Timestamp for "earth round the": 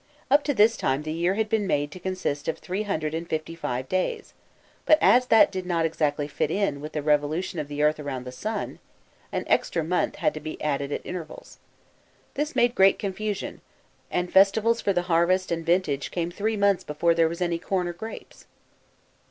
7.83-8.31